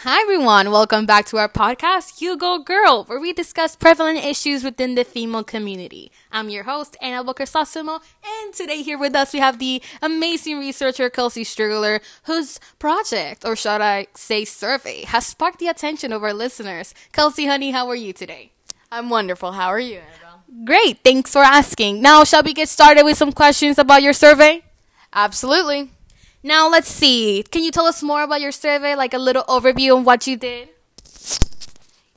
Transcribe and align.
Hi, 0.00 0.20
everyone. 0.20 0.70
Welcome 0.70 1.06
back 1.06 1.24
to 1.26 1.38
our 1.38 1.48
podcast, 1.48 2.20
You 2.20 2.36
Go 2.36 2.58
Girl, 2.58 3.04
where 3.04 3.18
we 3.18 3.32
discuss 3.32 3.76
prevalent 3.76 4.22
issues 4.22 4.62
within 4.62 4.94
the 4.94 5.04
female 5.04 5.42
community. 5.42 6.12
I'm 6.30 6.50
your 6.50 6.64
host, 6.64 6.96
Anna 7.00 7.24
Booker 7.24 7.44
Sasumo, 7.44 8.00
and 8.24 8.52
today 8.52 8.82
here 8.82 8.98
with 8.98 9.14
us 9.14 9.32
we 9.32 9.38
have 9.38 9.58
the 9.58 9.82
amazing 10.02 10.58
researcher 10.58 11.08
Kelsey 11.08 11.44
Strugler, 11.44 12.00
whose 12.24 12.60
project, 12.78 13.44
or 13.46 13.56
should 13.56 13.80
I 13.80 14.08
say 14.14 14.44
survey, 14.44 15.04
has 15.04 15.26
sparked 15.26 15.60
the 15.60 15.68
attention 15.68 16.12
of 16.12 16.22
our 16.22 16.34
listeners. 16.34 16.92
Kelsey, 17.12 17.46
honey, 17.46 17.70
how 17.70 17.88
are 17.88 17.96
you 17.96 18.12
today? 18.12 18.52
I'm 18.92 19.08
wonderful. 19.08 19.52
How 19.52 19.68
are 19.68 19.80
you, 19.80 20.00
Annabelle? 20.00 20.44
Great. 20.66 20.98
Thanks 21.04 21.32
for 21.32 21.42
asking. 21.42 22.02
Now, 22.02 22.22
shall 22.22 22.42
we 22.42 22.52
get 22.52 22.68
started 22.68 23.02
with 23.04 23.16
some 23.16 23.32
questions 23.32 23.78
about 23.78 24.02
your 24.02 24.12
survey? 24.12 24.62
Absolutely. 25.14 25.90
Now, 26.46 26.68
let's 26.68 26.86
see. 26.86 27.42
Can 27.42 27.64
you 27.64 27.72
tell 27.72 27.86
us 27.86 28.04
more 28.04 28.22
about 28.22 28.40
your 28.40 28.52
survey, 28.52 28.94
like 28.94 29.14
a 29.14 29.18
little 29.18 29.42
overview 29.48 29.96
on 29.96 30.04
what 30.04 30.28
you 30.28 30.36
did? 30.36 30.68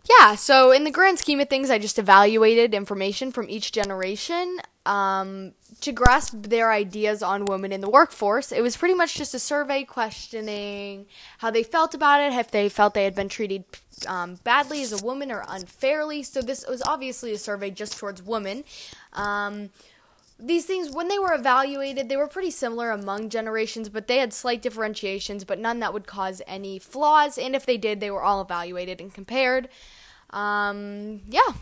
Yeah, 0.08 0.35
so 0.35 0.71
in 0.71 0.84
the 0.84 0.91
grand 0.91 1.17
scheme 1.17 1.40
of 1.40 1.49
things, 1.49 1.71
I 1.71 1.80
just 1.80 1.98
evaluated 1.98 2.76
information 2.76 3.31
from 3.31 3.49
each 3.49 3.71
generation 3.71 4.59
um, 4.85 5.54
to 5.81 5.91
grasp 5.91 6.35
their 6.44 6.71
ideas 6.71 7.23
on 7.23 7.45
women 7.45 7.71
in 7.71 7.81
the 7.81 7.90
workforce. 7.90 8.52
It 8.52 8.62
was 8.62 8.77
pretty 8.77 8.94
much 8.94 9.16
just 9.16 9.34
a 9.34 9.40
survey 9.40 9.84
questioning 9.84 11.07
how 11.40 11.49
they 11.49 11.63
felt 11.63 11.96
about 11.96 12.21
it, 12.21 12.32
if 12.38 12.52
they 12.52 12.70
felt 12.70 12.93
they 12.93 13.05
had 13.05 13.16
been 13.16 13.30
treated 13.30 13.63
um, 14.05 14.35
badly 14.43 14.84
as 14.84 14.91
a 14.91 15.04
woman 15.04 15.32
or 15.32 15.43
unfairly. 15.49 16.21
So 16.21 16.43
this 16.43 16.63
was 16.70 16.84
obviously 16.84 17.32
a 17.34 17.40
survey 17.40 17.71
just 17.71 17.98
towards 17.98 18.21
women. 18.21 18.63
Um, 19.13 19.71
these 20.39 20.66
things 20.66 20.89
when 20.89 21.09
they 21.09 21.20
were 21.20 21.34
evaluated 21.34 22.07
they 22.07 22.16
were 22.16 22.27
pretty 22.27 22.52
similar 22.52 22.91
among 22.91 23.29
generations 23.29 23.89
but 23.89 24.07
they 24.07 24.17
had 24.17 24.34
slight 24.34 24.62
differentiations 24.62 25.43
but 25.43 25.59
none 25.59 25.79
that 25.79 25.93
would 25.93 26.07
cause 26.07 26.41
any 26.48 26.79
flaws 26.79 27.38
and 27.38 27.55
if 27.55 27.65
they 27.65 27.77
did 27.77 27.99
they 27.99 28.09
were 28.09 28.23
all 28.23 28.41
evaluated 28.41 29.02
and 29.02 29.13
compared 29.13 29.67
um, 30.31 31.21
yeah 31.27 31.54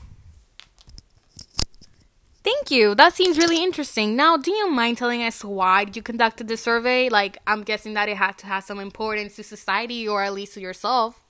Thank 2.43 2.71
you. 2.71 2.95
That 2.95 3.13
seems 3.13 3.37
really 3.37 3.61
interesting. 3.61 4.15
Now, 4.15 4.37
do 4.37 4.53
you 4.53 4.71
mind 4.71 4.97
telling 4.97 5.21
us 5.21 5.43
why 5.43 5.85
you 5.93 6.01
conducted 6.01 6.47
the 6.47 6.55
survey? 6.55 7.09
Like, 7.09 7.39
I'm 7.45 7.63
guessing 7.63 7.93
that 7.95 8.07
it 8.07 8.15
had 8.15 8.37
to 8.37 8.45
have 8.45 8.63
some 8.63 8.79
importance 8.79 9.35
to 9.35 9.43
society 9.43 10.07
or 10.07 10.23
at 10.23 10.31
least 10.31 10.53
to 10.53 10.61
yourself. 10.61 11.21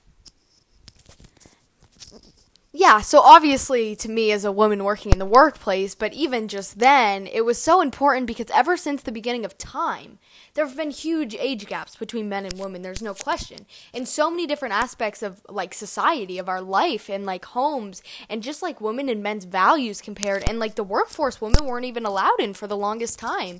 Yeah, 2.78 3.00
so 3.00 3.20
obviously 3.20 3.96
to 3.96 4.08
me 4.08 4.30
as 4.30 4.44
a 4.44 4.52
woman 4.52 4.84
working 4.84 5.10
in 5.10 5.18
the 5.18 5.26
workplace, 5.26 5.96
but 5.96 6.12
even 6.12 6.46
just 6.46 6.78
then, 6.78 7.26
it 7.26 7.44
was 7.44 7.60
so 7.60 7.80
important 7.80 8.28
because 8.28 8.46
ever 8.54 8.76
since 8.76 9.02
the 9.02 9.10
beginning 9.10 9.44
of 9.44 9.58
time, 9.58 10.20
there 10.54 10.64
have 10.64 10.76
been 10.76 10.92
huge 10.92 11.34
age 11.34 11.66
gaps 11.66 11.96
between 11.96 12.28
men 12.28 12.46
and 12.46 12.56
women, 12.56 12.82
there's 12.82 13.02
no 13.02 13.14
question. 13.14 13.66
In 13.92 14.06
so 14.06 14.30
many 14.30 14.46
different 14.46 14.76
aspects 14.76 15.24
of 15.24 15.42
like 15.48 15.74
society, 15.74 16.38
of 16.38 16.48
our 16.48 16.62
life, 16.62 17.10
and 17.10 17.26
like 17.26 17.46
homes, 17.46 18.00
and 18.28 18.44
just 18.44 18.62
like 18.62 18.80
women 18.80 19.08
and 19.08 19.24
men's 19.24 19.44
values 19.44 20.00
compared, 20.00 20.48
and 20.48 20.60
like 20.60 20.76
the 20.76 20.84
workforce, 20.84 21.40
women 21.40 21.66
weren't 21.66 21.84
even 21.84 22.06
allowed 22.06 22.38
in 22.38 22.54
for 22.54 22.68
the 22.68 22.76
longest 22.76 23.18
time. 23.18 23.58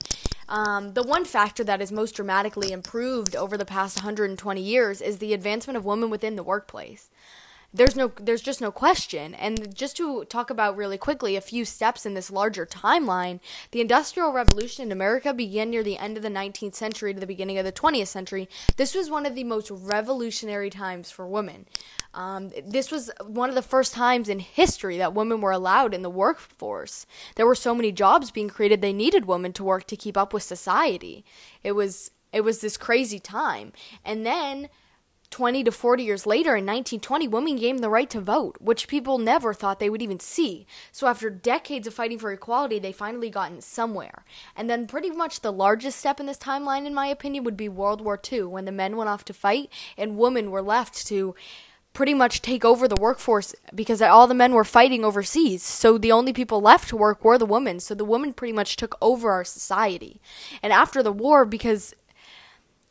Um, 0.49 0.95
the 0.95 1.03
one 1.03 1.25
factor 1.25 1.65
that 1.65 1.81
has 1.81 1.91
most 1.91 2.13
dramatically 2.13 2.71
improved 2.71 3.35
over 3.35 3.57
the 3.57 3.67
past 3.67 3.97
120 3.97 4.63
years 4.63 5.01
is 5.01 5.19
the 5.19 5.35
advancement 5.35 5.77
of 5.77 5.85
women 5.85 6.09
within 6.09 6.37
the 6.37 6.45
workplace 6.45 7.11
there's 7.73 7.95
no 7.95 8.11
there's 8.21 8.41
just 8.41 8.61
no 8.61 8.73
question. 8.73 9.35
And 9.35 9.75
just 9.75 9.97
to 9.99 10.25
talk 10.25 10.49
about 10.49 10.77
really 10.77 10.97
quickly 10.97 11.37
a 11.37 11.41
few 11.41 11.65
steps 11.65 12.07
in 12.07 12.15
this 12.15 12.31
larger 12.31 12.65
timeline 12.65 13.41
the 13.73 13.81
industrial 13.81 14.33
revolution 14.33 14.85
in 14.85 14.93
america 14.93 15.35
began 15.35 15.71
near 15.71 15.83
the 15.83 15.99
end 15.99 16.17
of 16.17 16.23
the 16.23 16.31
19th 16.31 16.75
century 16.75 17.13
to 17.13 17.21
the 17.21 17.27
beginning 17.27 17.59
of 17.59 17.65
the 17.65 17.73
20th 17.73 18.07
century. 18.07 18.49
This 18.77 18.95
was 18.95 19.11
one 19.11 19.27
of 19.27 19.35
the 19.35 19.45
most 19.45 19.71
revolutionary 19.71 20.71
times 20.71 21.11
for 21.11 21.27
women. 21.27 21.67
Um, 22.15 22.51
this 22.67 22.91
was 22.91 23.11
one 23.27 23.51
of 23.51 23.55
the 23.55 23.63
first 23.63 23.93
times 23.93 24.29
in 24.29 24.39
history 24.41 24.97
that 24.99 25.15
women 25.15 25.41
were 25.41 25.51
allowed 25.51 25.93
in 25.93 26.03
the 26.03 26.11
workforce. 26.11 27.07
There 27.37 27.47
were 27.47 27.55
so 27.55 27.75
many 27.75 27.93
jobs 27.93 28.31
being 28.31 28.49
created 28.49 28.81
they 28.81 28.93
needed 28.95 29.27
women 29.27 29.53
to 29.55 29.65
work 29.65 29.87
to 29.89 29.97
keep 29.97 30.17
up 30.17 30.33
with 30.33 30.43
society. 30.43 31.25
It 31.63 31.73
was 31.73 32.11
it 32.33 32.43
was 32.43 32.61
this 32.61 32.77
crazy 32.77 33.19
time. 33.19 33.73
And 34.05 34.25
then 34.25 34.69
20 35.31 35.65
to 35.65 35.73
40 35.73 36.03
years 36.03 36.27
later, 36.27 36.51
in 36.57 36.65
1920, 36.65 37.29
women 37.29 37.57
gained 37.57 37.81
the 37.81 37.91
right 37.91 38.09
to 38.11 38.21
vote, 38.21 38.57
which 38.61 38.89
people 38.89 39.19
never 39.19 39.53
thought 39.53 39.79
they 39.79 39.91
would 39.91 40.03
even 40.03 40.21
see. 40.21 40.67
So, 40.91 41.07
after 41.07 41.29
decades 41.29 41.87
of 41.87 41.95
fighting 41.95 42.19
for 42.19 42.33
equality, 42.33 42.79
they 42.79 42.93
finally 42.93 43.29
gotten 43.31 43.61
somewhere. 43.61 44.25
And 44.57 44.71
then, 44.71 44.87
pretty 44.87 45.11
much 45.11 45.41
the 45.41 45.53
largest 45.53 45.99
step 45.99 46.19
in 46.19 46.27
this 46.27 46.39
timeline, 46.39 46.87
in 46.87 46.95
my 46.95 47.07
opinion, 47.07 47.45
would 47.45 47.57
be 47.57 47.69
World 47.69 48.01
War 48.01 48.19
II, 48.33 48.45
when 48.45 48.65
the 48.65 48.73
men 48.73 48.97
went 48.97 49.11
off 49.11 49.25
to 49.27 49.35
fight 49.35 49.71
and 49.97 50.17
women 50.17 50.51
were 50.51 50.63
left 50.63 51.07
to 51.09 51.35
pretty 51.93 52.15
much 52.15 52.43
take 52.43 52.65
over 52.65 52.87
the 52.87 53.01
workforce 53.01 53.55
because 53.75 54.01
all 54.01 54.27
the 54.27 54.35
men 54.35 54.53
were 54.53 54.65
fighting 54.65 55.05
overseas. 55.05 55.63
So 55.63 55.99
the 55.99 56.13
only 56.13 56.33
people 56.33 56.61
left 56.61 56.89
to 56.91 56.97
work 56.97 57.25
were 57.25 57.39
the 57.39 57.47
women. 57.47 57.81
So 57.81 57.95
the 57.95 58.05
women 58.05 58.33
pretty 58.33 58.53
much 58.53 58.77
took 58.77 58.97
over 59.03 59.33
our 59.33 59.45
society. 59.45 60.21
And 60.63 60.73
after 60.73 61.03
the 61.03 61.13
war, 61.13 61.45
because 61.45 61.95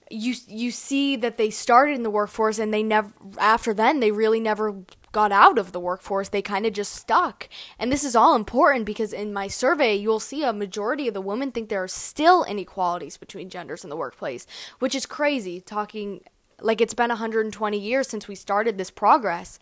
you 0.09 0.35
you 0.47 0.71
see 0.71 1.15
that 1.15 1.37
they 1.37 1.49
started 1.49 1.95
in 1.95 2.03
the 2.03 2.09
workforce 2.09 2.59
and 2.59 2.73
they 2.73 2.83
never 2.83 3.11
after 3.37 3.73
then 3.73 3.99
they 3.99 4.11
really 4.11 4.39
never 4.39 4.83
got 5.11 5.31
out 5.31 5.57
of 5.57 5.71
the 5.71 5.79
workforce. 5.79 6.29
They 6.29 6.41
kind 6.41 6.65
of 6.65 6.73
just 6.73 6.93
stuck. 6.93 7.49
And 7.79 7.91
this 7.91 8.03
is 8.03 8.15
all 8.15 8.35
important 8.35 8.85
because 8.85 9.13
in 9.13 9.33
my 9.33 9.47
survey 9.47 9.95
you'll 9.95 10.19
see 10.19 10.43
a 10.43 10.53
majority 10.53 11.07
of 11.07 11.13
the 11.13 11.21
women 11.21 11.51
think 11.51 11.69
there 11.69 11.83
are 11.83 11.87
still 11.87 12.43
inequalities 12.43 13.17
between 13.17 13.49
genders 13.49 13.83
in 13.83 13.89
the 13.89 13.97
workplace 13.97 14.45
which 14.79 14.95
is 14.95 15.05
crazy 15.05 15.59
talking 15.61 16.21
like 16.59 16.81
it's 16.81 16.93
been 16.93 17.09
120 17.09 17.77
years 17.77 18.07
since 18.07 18.27
we 18.27 18.35
started 18.35 18.77
this 18.77 18.89
progress. 18.89 19.59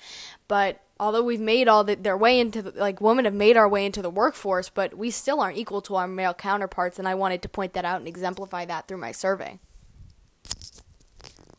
But 0.48 0.82
although 1.00 1.24
we've 1.24 1.42
made 1.42 1.68
all 1.68 1.84
the, 1.84 1.96
their 1.96 2.18
way 2.18 2.40
into 2.40 2.62
the, 2.62 2.72
like 2.72 3.02
women 3.02 3.26
have 3.26 3.34
made 3.34 3.58
our 3.58 3.68
way 3.68 3.86
into 3.86 4.02
the 4.02 4.10
workforce 4.10 4.70
but 4.70 4.98
we 4.98 5.12
still 5.12 5.42
aren't 5.42 5.58
equal 5.58 5.82
to 5.82 5.96
our 5.96 6.08
male 6.08 6.34
counterparts 6.34 6.98
and 6.98 7.08
i 7.08 7.14
wanted 7.14 7.42
to 7.42 7.50
point 7.50 7.74
that 7.74 7.86
out 7.86 8.00
and 8.00 8.08
exemplify 8.08 8.64
that 8.64 8.88
through 8.88 8.98
my 8.98 9.12
survey 9.12 9.60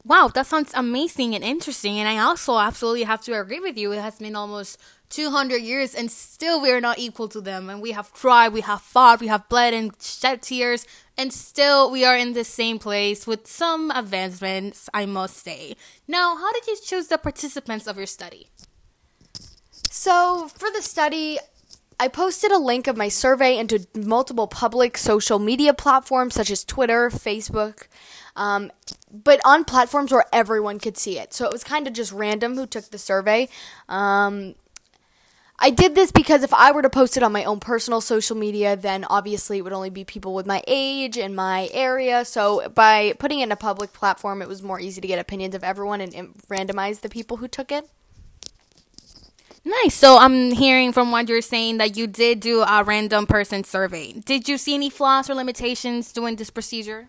Wow, 0.06 0.28
that 0.34 0.46
sounds 0.46 0.70
amazing 0.72 1.34
and 1.34 1.42
interesting. 1.42 1.98
And 1.98 2.08
I 2.08 2.18
also 2.18 2.58
absolutely 2.58 3.02
have 3.02 3.22
to 3.22 3.40
agree 3.40 3.58
with 3.58 3.76
you. 3.76 3.90
It 3.90 4.00
has 4.00 4.20
been 4.20 4.36
almost 4.36 4.78
200 5.08 5.56
years 5.56 5.96
and 5.96 6.12
still 6.12 6.60
we 6.60 6.70
are 6.70 6.80
not 6.80 7.00
equal 7.00 7.26
to 7.28 7.40
them. 7.40 7.68
And 7.68 7.82
we 7.82 7.90
have 7.90 8.12
cried, 8.12 8.52
we 8.52 8.60
have 8.60 8.80
fought, 8.80 9.20
we 9.20 9.26
have 9.26 9.48
bled 9.48 9.74
and 9.74 9.90
shed 10.00 10.42
tears. 10.42 10.86
And 11.18 11.32
still 11.32 11.90
we 11.90 12.04
are 12.04 12.16
in 12.16 12.34
the 12.34 12.44
same 12.44 12.78
place 12.78 13.26
with 13.26 13.48
some 13.48 13.90
advancements, 13.90 14.88
I 14.94 15.06
must 15.06 15.38
say. 15.38 15.74
Now, 16.06 16.36
how 16.36 16.52
did 16.52 16.68
you 16.68 16.76
choose 16.80 17.08
the 17.08 17.18
participants 17.18 17.88
of 17.88 17.96
your 17.96 18.06
study? 18.06 18.48
So, 19.90 20.48
for 20.54 20.70
the 20.70 20.82
study, 20.82 21.40
I 21.98 22.06
posted 22.06 22.52
a 22.52 22.58
link 22.58 22.86
of 22.86 22.96
my 22.96 23.08
survey 23.08 23.58
into 23.58 23.86
multiple 23.94 24.46
public 24.46 24.98
social 24.98 25.40
media 25.40 25.74
platforms 25.74 26.34
such 26.34 26.50
as 26.50 26.62
Twitter, 26.62 27.10
Facebook, 27.10 27.88
um, 28.36 28.70
but 29.24 29.40
on 29.44 29.64
platforms 29.64 30.12
where 30.12 30.24
everyone 30.32 30.78
could 30.78 30.96
see 30.96 31.18
it. 31.18 31.32
So 31.32 31.46
it 31.46 31.52
was 31.52 31.64
kind 31.64 31.86
of 31.86 31.92
just 31.92 32.12
random 32.12 32.56
who 32.56 32.66
took 32.66 32.90
the 32.90 32.98
survey. 32.98 33.48
Um, 33.88 34.54
I 35.58 35.70
did 35.70 35.94
this 35.94 36.12
because 36.12 36.42
if 36.42 36.52
I 36.52 36.70
were 36.72 36.82
to 36.82 36.90
post 36.90 37.16
it 37.16 37.22
on 37.22 37.32
my 37.32 37.44
own 37.44 37.60
personal 37.60 38.00
social 38.02 38.36
media, 38.36 38.76
then 38.76 39.04
obviously 39.04 39.58
it 39.58 39.62
would 39.62 39.72
only 39.72 39.88
be 39.88 40.04
people 40.04 40.34
with 40.34 40.46
my 40.46 40.62
age 40.66 41.16
and 41.16 41.34
my 41.34 41.70
area. 41.72 42.24
So 42.24 42.68
by 42.68 43.14
putting 43.18 43.40
it 43.40 43.44
in 43.44 43.52
a 43.52 43.56
public 43.56 43.92
platform, 43.92 44.42
it 44.42 44.48
was 44.48 44.62
more 44.62 44.78
easy 44.78 45.00
to 45.00 45.08
get 45.08 45.18
opinions 45.18 45.54
of 45.54 45.64
everyone 45.64 46.02
and, 46.02 46.14
and 46.14 46.34
randomize 46.48 47.00
the 47.00 47.08
people 47.08 47.38
who 47.38 47.48
took 47.48 47.72
it. 47.72 47.88
Nice. 49.64 49.94
So 49.94 50.18
I'm 50.18 50.52
hearing 50.52 50.92
from 50.92 51.10
what 51.10 51.28
you're 51.28 51.40
saying 51.40 51.78
that 51.78 51.96
you 51.96 52.06
did 52.06 52.38
do 52.40 52.60
a 52.60 52.84
random 52.84 53.26
person 53.26 53.64
survey. 53.64 54.12
Did 54.12 54.48
you 54.48 54.58
see 54.58 54.74
any 54.74 54.90
flaws 54.90 55.28
or 55.28 55.34
limitations 55.34 56.12
doing 56.12 56.36
this 56.36 56.50
procedure? 56.50 57.08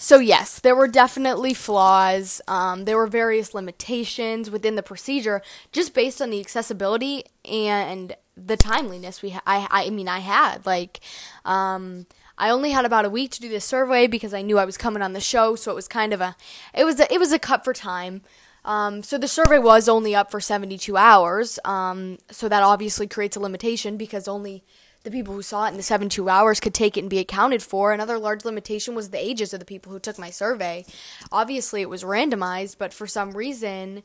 So, 0.00 0.20
yes, 0.20 0.60
there 0.60 0.76
were 0.76 0.86
definitely 0.86 1.54
flaws. 1.54 2.40
Um, 2.46 2.84
there 2.84 2.96
were 2.96 3.08
various 3.08 3.52
limitations 3.52 4.48
within 4.48 4.76
the 4.76 4.82
procedure 4.82 5.42
just 5.72 5.92
based 5.92 6.22
on 6.22 6.30
the 6.30 6.38
accessibility 6.38 7.24
and 7.44 8.14
the 8.36 8.56
timeliness 8.56 9.22
we 9.22 9.30
ha- 9.30 9.42
I, 9.44 9.66
I 9.70 9.90
mean, 9.90 10.06
I 10.06 10.20
had. 10.20 10.64
Like, 10.64 11.00
um, 11.44 12.06
I 12.38 12.50
only 12.50 12.70
had 12.70 12.84
about 12.84 13.06
a 13.06 13.10
week 13.10 13.32
to 13.32 13.40
do 13.40 13.48
this 13.48 13.64
survey 13.64 14.06
because 14.06 14.32
I 14.32 14.42
knew 14.42 14.58
I 14.58 14.64
was 14.64 14.78
coming 14.78 15.02
on 15.02 15.14
the 15.14 15.20
show, 15.20 15.56
so 15.56 15.72
it 15.72 15.74
was 15.74 15.88
kind 15.88 16.12
of 16.12 16.20
a 16.20 16.36
it 16.72 16.84
was 16.84 17.00
a, 17.00 17.12
it 17.12 17.18
was 17.18 17.32
a 17.32 17.38
cut 17.38 17.64
for 17.64 17.72
time. 17.72 18.22
Um, 18.64 19.02
so 19.02 19.18
the 19.18 19.26
survey 19.26 19.58
was 19.58 19.88
only 19.88 20.14
up 20.14 20.30
for 20.30 20.40
72 20.40 20.96
hours. 20.96 21.58
Um, 21.64 22.18
so 22.30 22.48
that 22.48 22.62
obviously 22.62 23.08
creates 23.08 23.36
a 23.36 23.40
limitation 23.40 23.96
because 23.96 24.28
only 24.28 24.62
the 25.08 25.16
people 25.18 25.34
who 25.34 25.42
saw 25.42 25.66
it 25.66 25.70
in 25.70 25.76
the 25.76 25.82
72 25.82 26.28
hours 26.28 26.60
could 26.60 26.74
take 26.74 26.96
it 26.96 27.00
and 27.00 27.10
be 27.10 27.18
accounted 27.18 27.62
for. 27.62 27.92
Another 27.92 28.18
large 28.18 28.44
limitation 28.44 28.94
was 28.94 29.10
the 29.10 29.18
ages 29.24 29.52
of 29.54 29.60
the 29.60 29.66
people 29.66 29.92
who 29.92 29.98
took 29.98 30.18
my 30.18 30.30
survey. 30.30 30.84
Obviously, 31.32 31.82
it 31.82 31.90
was 31.90 32.04
randomized, 32.04 32.76
but 32.78 32.92
for 32.94 33.06
some 33.06 33.32
reason, 33.32 34.02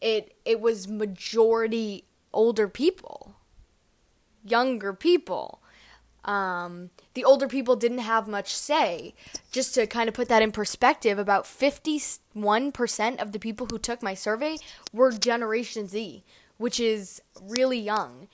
it 0.00 0.34
it 0.44 0.60
was 0.60 0.88
majority 0.88 2.04
older 2.32 2.68
people, 2.68 3.34
younger 4.44 4.92
people. 4.92 5.60
um, 6.24 6.90
the 7.14 7.24
older 7.24 7.48
people 7.48 7.76
didn't 7.76 7.98
have 7.98 8.28
much 8.28 8.54
say. 8.54 9.14
Just 9.52 9.74
to 9.74 9.86
kind 9.86 10.08
of 10.08 10.14
put 10.14 10.28
that 10.28 10.42
in 10.42 10.52
perspective, 10.52 11.18
about 11.18 11.44
51% 11.44 13.22
of 13.22 13.32
the 13.32 13.38
people 13.38 13.66
who 13.68 13.78
took 13.78 14.02
my 14.02 14.14
survey 14.14 14.58
were 14.92 15.12
Generation 15.12 15.88
Z, 15.88 16.22
which 16.58 16.78
is 16.80 17.22
really 17.42 17.78
young. 17.80 18.28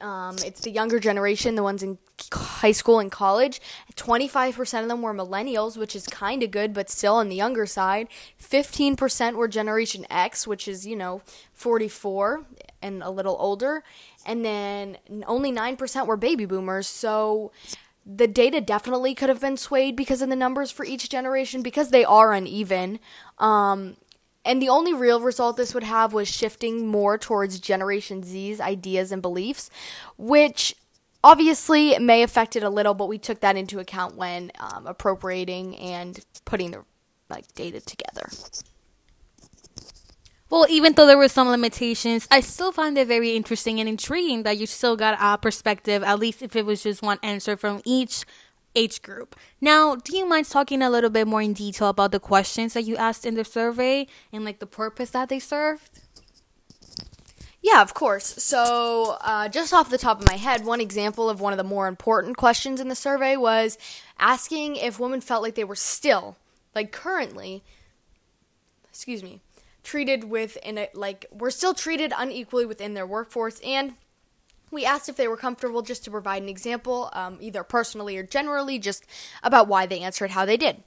Um, 0.00 0.36
it's 0.44 0.60
the 0.60 0.70
younger 0.70 0.98
generation, 0.98 1.54
the 1.54 1.62
ones 1.62 1.82
in 1.82 1.98
high 2.32 2.72
school 2.72 2.98
and 2.98 3.10
college. 3.10 3.60
25% 3.96 4.82
of 4.82 4.88
them 4.88 5.02
were 5.02 5.14
millennials, 5.14 5.76
which 5.76 5.94
is 5.96 6.06
kind 6.06 6.42
of 6.42 6.50
good, 6.50 6.72
but 6.72 6.90
still 6.90 7.14
on 7.14 7.28
the 7.28 7.36
younger 7.36 7.66
side. 7.66 8.08
15% 8.42 9.34
were 9.34 9.48
Generation 9.48 10.06
X, 10.10 10.46
which 10.46 10.68
is, 10.68 10.86
you 10.86 10.96
know, 10.96 11.22
44 11.52 12.44
and 12.82 13.02
a 13.02 13.10
little 13.10 13.36
older. 13.38 13.82
And 14.26 14.44
then 14.44 14.98
only 15.26 15.52
9% 15.52 16.06
were 16.06 16.16
baby 16.16 16.46
boomers. 16.46 16.86
So 16.86 17.52
the 18.06 18.26
data 18.26 18.60
definitely 18.60 19.14
could 19.14 19.28
have 19.28 19.40
been 19.40 19.56
swayed 19.56 19.96
because 19.96 20.20
of 20.20 20.28
the 20.28 20.36
numbers 20.36 20.70
for 20.70 20.84
each 20.84 21.08
generation 21.08 21.62
because 21.62 21.90
they 21.90 22.04
are 22.04 22.32
uneven. 22.32 23.00
Um, 23.38 23.96
and 24.44 24.60
the 24.60 24.68
only 24.68 24.92
real 24.92 25.20
result 25.20 25.56
this 25.56 25.74
would 25.74 25.84
have 25.84 26.12
was 26.12 26.28
shifting 26.28 26.86
more 26.86 27.18
towards 27.18 27.58
Generation 27.60 28.22
Z's 28.22 28.60
ideas 28.60 29.12
and 29.12 29.22
beliefs, 29.22 29.70
which 30.16 30.74
obviously 31.22 31.98
may 31.98 32.22
affect 32.22 32.54
it 32.54 32.62
a 32.62 32.70
little, 32.70 32.94
but 32.94 33.08
we 33.08 33.18
took 33.18 33.40
that 33.40 33.56
into 33.56 33.78
account 33.78 34.16
when 34.16 34.52
um, 34.60 34.86
appropriating 34.86 35.76
and 35.76 36.24
putting 36.44 36.72
the 36.72 36.84
like 37.30 37.52
data 37.54 37.80
together. 37.80 38.28
Well, 40.50 40.66
even 40.68 40.92
though 40.92 41.06
there 41.06 41.18
were 41.18 41.28
some 41.28 41.48
limitations, 41.48 42.28
I 42.30 42.40
still 42.40 42.70
find 42.70 42.96
it 42.96 43.08
very 43.08 43.34
interesting 43.34 43.80
and 43.80 43.88
intriguing 43.88 44.44
that 44.44 44.58
you 44.58 44.66
still 44.66 44.94
got 44.94 45.18
a 45.20 45.38
perspective, 45.38 46.04
at 46.04 46.20
least 46.20 46.42
if 46.42 46.54
it 46.54 46.64
was 46.64 46.82
just 46.82 47.02
one 47.02 47.18
answer 47.22 47.56
from 47.56 47.80
each 47.84 48.24
age 48.74 49.02
group. 49.02 49.36
Now, 49.60 49.96
do 49.96 50.16
you 50.16 50.28
mind 50.28 50.48
talking 50.48 50.82
a 50.82 50.90
little 50.90 51.10
bit 51.10 51.26
more 51.26 51.42
in 51.42 51.52
detail 51.52 51.88
about 51.88 52.12
the 52.12 52.20
questions 52.20 52.74
that 52.74 52.82
you 52.82 52.96
asked 52.96 53.24
in 53.24 53.34
the 53.34 53.44
survey 53.44 54.06
and 54.32 54.44
like 54.44 54.58
the 54.58 54.66
purpose 54.66 55.10
that 55.10 55.28
they 55.28 55.38
served? 55.38 55.90
Yeah, 57.62 57.80
of 57.80 57.94
course. 57.94 58.26
So, 58.44 59.16
uh, 59.22 59.48
just 59.48 59.72
off 59.72 59.88
the 59.88 59.96
top 59.96 60.20
of 60.20 60.28
my 60.28 60.36
head, 60.36 60.66
one 60.66 60.82
example 60.82 61.30
of 61.30 61.40
one 61.40 61.54
of 61.54 61.56
the 61.56 61.64
more 61.64 61.88
important 61.88 62.36
questions 62.36 62.78
in 62.78 62.88
the 62.88 62.94
survey 62.94 63.36
was 63.36 63.78
asking 64.18 64.76
if 64.76 65.00
women 65.00 65.22
felt 65.22 65.42
like 65.42 65.54
they 65.54 65.64
were 65.64 65.74
still, 65.74 66.36
like 66.74 66.92
currently, 66.92 67.62
excuse 68.90 69.22
me, 69.22 69.40
treated 69.82 70.24
with 70.24 70.58
in 70.62 70.76
a 70.76 70.88
like 70.94 71.26
were 71.32 71.50
still 71.50 71.72
treated 71.72 72.12
unequally 72.16 72.66
within 72.66 72.94
their 72.94 73.06
workforce 73.06 73.60
and 73.60 73.94
we 74.74 74.84
asked 74.84 75.08
if 75.08 75.16
they 75.16 75.28
were 75.28 75.36
comfortable 75.36 75.82
just 75.82 76.04
to 76.04 76.10
provide 76.10 76.42
an 76.42 76.48
example, 76.48 77.10
um, 77.12 77.38
either 77.40 77.64
personally 77.64 78.16
or 78.16 78.22
generally, 78.22 78.78
just 78.78 79.04
about 79.42 79.68
why 79.68 79.86
they 79.86 80.00
answered 80.00 80.32
how 80.32 80.44
they 80.44 80.56
did. 80.56 80.82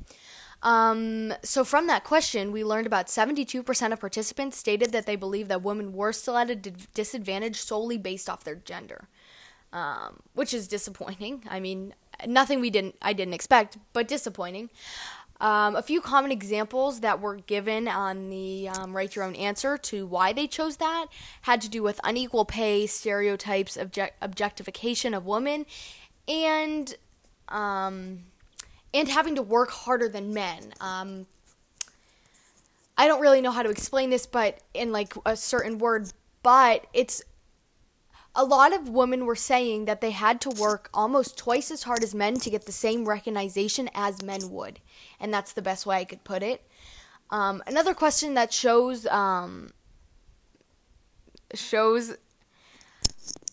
Um, 0.64 1.34
so, 1.44 1.64
from 1.64 1.88
that 1.88 2.04
question, 2.04 2.52
we 2.52 2.64
learned 2.64 2.88
about 2.88 3.08
72% 3.08 3.94
of 3.94 4.00
participants 4.00 4.58
stated 4.58 4.92
that 4.92 5.06
they 5.06 5.16
believe 5.16 5.48
that 5.50 5.62
women 5.62 5.94
were 5.94 6.12
still 6.12 6.38
at 6.38 6.50
a 6.50 6.56
d- 6.56 6.74
disadvantage 6.94 7.58
solely 7.58 7.98
based 7.98 8.30
off 8.30 8.44
their 8.44 8.56
gender, 8.56 9.08
um, 9.72 10.22
which 10.34 10.54
is 10.54 10.68
disappointing. 10.68 11.44
I 11.48 11.60
mean, 11.60 11.94
nothing 12.26 12.60
we 12.60 12.72
didn't 12.72 12.96
I 13.02 13.14
didn't 13.14 13.36
expect, 13.36 13.78
but 13.94 14.08
disappointing. 14.08 14.70
Um, 15.40 15.76
a 15.76 15.82
few 15.82 16.02
common 16.02 16.32
examples 16.32 17.02
that 17.02 17.22
were 17.22 17.36
given 17.36 17.88
on 17.88 18.30
the 18.30 18.70
um, 18.70 18.96
Write 18.96 19.16
Your 19.16 19.24
Own 19.26 19.36
Answer 19.36 19.78
to 19.78 20.06
why 20.08 20.34
they 20.34 20.48
chose 20.48 20.78
that 20.78 21.08
had 21.44 21.62
to 21.62 21.70
do 21.70 21.84
with 21.84 22.00
unequal 22.04 22.46
pay, 22.46 22.88
stereotypes, 22.88 23.78
object- 23.78 24.18
objectification 24.22 25.14
of 25.14 25.26
women, 25.26 25.66
and 26.28 26.96
um, 27.50 28.20
and 28.94 29.08
having 29.08 29.36
to 29.36 29.42
work 29.42 29.70
harder 29.70 30.10
than 30.10 30.34
men. 30.34 30.74
Um, 30.82 31.28
I 32.98 33.08
don't 33.08 33.22
really 33.22 33.42
know 33.42 33.52
how 33.52 33.62
to 33.62 33.70
explain 33.70 34.10
this, 34.10 34.26
but 34.26 34.60
in 34.74 34.92
like 34.92 35.14
a 35.26 35.36
certain 35.36 35.78
word, 35.78 36.12
but 36.42 36.86
it's 36.94 37.22
a 38.38 38.46
lot 38.46 38.72
of 38.72 38.88
women 38.88 39.26
were 39.26 39.36
saying 39.36 39.86
that 39.86 40.00
they 40.00 40.12
had 40.12 40.40
to 40.42 40.52
work 40.52 40.90
almost 40.94 41.38
twice 41.38 41.72
as 41.72 41.84
hard 41.84 42.04
as 42.04 42.14
men 42.14 42.36
to 42.36 42.52
get 42.52 42.68
the 42.68 42.72
same 42.72 43.04
recognition 43.06 43.90
as 43.96 44.22
men 44.22 44.52
would. 44.52 44.80
And 45.20 45.34
that's 45.34 45.54
the 45.54 45.62
best 45.64 45.88
way 45.88 45.98
I 45.98 46.06
could 46.06 46.24
put 46.24 46.44
it. 46.44 46.62
Um, 47.32 47.64
another 47.66 47.96
question 47.96 48.36
that 48.36 48.54
shows 48.54 49.08
um, 49.08 49.72
shows 51.54 52.16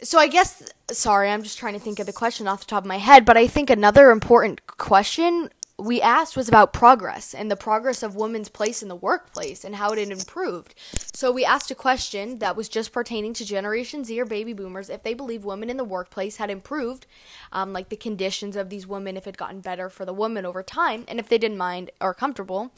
so 0.03 0.19
I 0.19 0.29
guess 0.29 0.63
sorry, 0.91 1.31
I'm 1.31 1.43
just 1.43 1.59
trying 1.59 1.73
to 1.75 1.81
think 1.81 1.99
of 1.99 2.07
the 2.07 2.13
question 2.13 2.47
off 2.47 2.61
the 2.61 2.67
top 2.67 2.85
of 2.85 2.89
my 2.89 2.99
head, 2.99 3.25
but 3.25 3.39
I 3.39 3.47
think 3.47 3.71
another 3.71 4.11
important 4.11 4.67
question 4.67 5.49
we 5.79 6.01
asked 6.01 6.37
was 6.37 6.49
about 6.49 6.73
progress 6.73 7.35
and 7.35 7.51
the 7.51 7.57
progress 7.57 8.05
of 8.05 8.15
women's 8.15 8.49
place 8.49 8.81
in 8.81 8.89
the 8.89 8.95
workplace 8.95 9.65
and 9.65 9.75
how 9.75 9.91
it 9.91 9.99
had 9.99 10.11
improved. 10.11 10.75
So 11.13 11.33
we 11.33 11.45
asked 11.45 11.71
a 11.71 11.75
question 11.75 12.39
that 12.39 12.55
was 12.57 12.69
just 12.69 12.93
pertaining 12.93 13.35
to 13.35 13.45
Generation 13.45 14.05
Z 14.05 14.21
or 14.21 14.25
baby 14.25 14.53
boomers 14.53 14.89
if 14.89 15.03
they 15.03 15.15
believe 15.15 15.45
women 15.45 15.69
in 15.69 15.77
the 15.77 15.85
workplace 15.85 16.37
had 16.37 16.49
improved, 16.49 17.07
um, 17.51 17.73
like 17.73 17.89
the 17.89 17.97
conditions 17.97 18.55
of 18.55 18.71
these 18.71 18.87
women, 18.87 19.17
if 19.17 19.27
it 19.27 19.37
gotten 19.37 19.61
better 19.61 19.91
for 19.91 20.05
the 20.05 20.13
women 20.13 20.47
over 20.47 20.63
time, 20.63 21.05
and 21.09 21.19
if 21.19 21.29
they 21.29 21.39
didn't 21.39 21.59
mind 21.59 21.91
or 22.01 22.15
comfortable, 22.15 22.73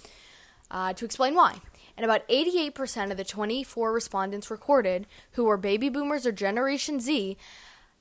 uh, 0.70 0.94
to 0.94 1.04
explain 1.04 1.34
why. 1.34 1.60
And 1.98 2.04
about 2.04 2.26
88% 2.28 3.10
of 3.10 3.18
the 3.18 3.24
24 3.24 3.92
respondents 3.92 4.50
recorded, 4.50 5.06
who 5.32 5.44
were 5.44 5.58
baby 5.58 5.90
boomers 5.90 6.26
or 6.26 6.32
Generation 6.32 7.00
Z, 7.00 7.36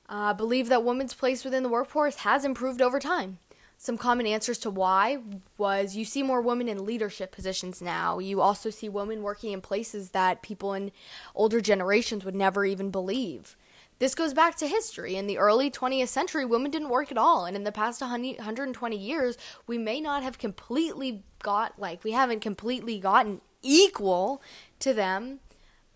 uh, 0.08 0.32
believe 0.34 0.68
that 0.68 0.84
women's 0.84 1.14
place 1.14 1.44
within 1.44 1.62
the 1.62 1.68
workforce 1.68 2.16
has 2.16 2.44
improved 2.44 2.80
over 2.80 2.98
time. 2.98 3.38
Some 3.78 3.98
common 3.98 4.26
answers 4.26 4.58
to 4.58 4.70
why 4.70 5.18
was 5.58 5.96
you 5.96 6.04
see 6.04 6.22
more 6.22 6.40
women 6.40 6.68
in 6.68 6.86
leadership 6.86 7.30
positions 7.30 7.82
now. 7.82 8.18
You 8.18 8.40
also 8.40 8.70
see 8.70 8.88
women 8.88 9.22
working 9.22 9.52
in 9.52 9.60
places 9.60 10.10
that 10.10 10.42
people 10.42 10.72
in 10.72 10.92
older 11.34 11.60
generations 11.60 12.24
would 12.24 12.34
never 12.34 12.64
even 12.64 12.90
believe. 12.90 13.56
This 13.98 14.14
goes 14.14 14.34
back 14.34 14.56
to 14.56 14.66
history. 14.66 15.16
In 15.16 15.26
the 15.26 15.38
early 15.38 15.70
20th 15.70 16.08
century, 16.08 16.44
women 16.44 16.70
didn't 16.70 16.90
work 16.90 17.10
at 17.10 17.18
all. 17.18 17.44
And 17.44 17.56
in 17.56 17.64
the 17.64 17.72
past 17.72 18.00
120 18.00 18.96
years, 18.96 19.38
we 19.66 19.78
may 19.78 20.00
not 20.00 20.22
have 20.22 20.38
completely 20.38 21.24
got, 21.42 21.78
like, 21.78 22.04
we 22.04 22.12
haven't 22.12 22.40
completely 22.40 22.98
gotten 22.98 23.40
equal 23.62 24.42
to 24.80 24.92
them 24.92 25.40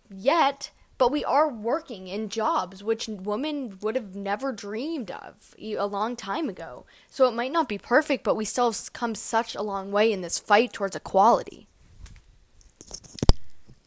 yet 0.08 0.70
but 1.00 1.10
we 1.10 1.24
are 1.24 1.48
working 1.48 2.08
in 2.08 2.28
jobs 2.28 2.84
which 2.84 3.08
women 3.08 3.78
would 3.80 3.94
have 3.94 4.14
never 4.14 4.52
dreamed 4.52 5.10
of 5.10 5.54
a 5.58 5.86
long 5.86 6.14
time 6.14 6.46
ago. 6.46 6.84
So 7.08 7.26
it 7.26 7.32
might 7.32 7.52
not 7.52 7.70
be 7.70 7.78
perfect, 7.78 8.22
but 8.22 8.36
we 8.36 8.44
still 8.44 8.70
have 8.70 8.92
come 8.92 9.14
such 9.14 9.54
a 9.54 9.62
long 9.62 9.92
way 9.92 10.12
in 10.12 10.20
this 10.20 10.38
fight 10.38 10.74
towards 10.74 10.94
equality. 10.94 11.68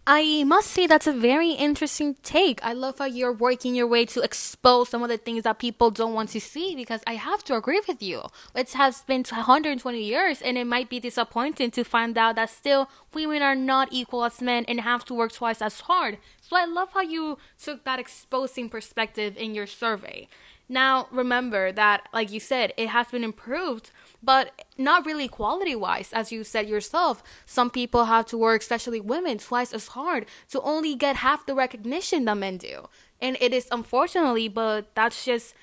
I 0.05 0.43
must 0.43 0.71
say 0.71 0.85
that's 0.85 1.07
a 1.07 1.13
very 1.13 1.51
interesting 1.51 2.17
take. 2.23 2.59
I 2.61 2.73
love 2.73 2.97
how 2.99 3.05
you're 3.05 3.31
working 3.31 3.73
your 3.73 3.87
way 3.87 4.03
to 4.07 4.21
expose 4.21 4.89
some 4.89 5.01
of 5.01 5.07
the 5.07 5.17
things 5.17 5.43
that 5.43 5.59
people 5.59 5.91
don't 5.91 6.13
want 6.13 6.31
to 6.31 6.41
see 6.41 6.75
because 6.75 6.99
I 7.07 7.13
have 7.13 7.41
to 7.45 7.55
agree 7.55 7.81
with 7.87 8.03
you. 8.03 8.23
It 8.53 8.73
has 8.73 9.03
been 9.03 9.23
120 9.23 10.03
years 10.03 10.41
and 10.41 10.57
it 10.57 10.67
might 10.67 10.89
be 10.89 10.99
disappointing 10.99 11.71
to 11.71 11.85
find 11.85 12.17
out 12.17 12.35
that 12.35 12.49
still 12.49 12.89
women 13.13 13.41
are 13.41 13.55
not 13.55 13.87
equal 13.93 14.25
as 14.25 14.41
men 14.41 14.65
and 14.67 14.81
have 14.81 15.05
to 15.05 15.13
work 15.13 15.31
twice 15.31 15.61
as 15.61 15.79
hard. 15.79 16.17
So 16.41 16.57
I 16.57 16.65
love 16.65 16.89
how 16.93 17.01
you 17.01 17.37
took 17.57 17.85
that 17.85 17.97
exposing 17.97 18.67
perspective 18.67 19.37
in 19.37 19.55
your 19.55 19.67
survey. 19.67 20.27
Now, 20.69 21.07
remember 21.11 21.71
that, 21.71 22.07
like 22.13 22.31
you 22.31 22.39
said, 22.39 22.73
it 22.77 22.87
has 22.89 23.07
been 23.07 23.23
improved, 23.23 23.91
but 24.21 24.65
not 24.77 25.05
really 25.05 25.27
quality 25.27 25.75
wise. 25.75 26.11
As 26.13 26.31
you 26.31 26.43
said 26.43 26.67
yourself, 26.67 27.21
some 27.45 27.69
people 27.69 28.05
have 28.05 28.25
to 28.27 28.37
work, 28.37 28.61
especially 28.61 29.01
women, 29.01 29.37
twice 29.37 29.73
as 29.73 29.89
hard 29.89 30.25
to 30.49 30.61
only 30.61 30.95
get 30.95 31.17
half 31.17 31.45
the 31.45 31.53
recognition 31.53 32.25
that 32.25 32.37
men 32.37 32.57
do. 32.57 32.87
And 33.21 33.37
it 33.41 33.53
is 33.53 33.67
unfortunately, 33.71 34.47
but 34.47 34.95
that's 34.95 35.25
just 35.25 35.53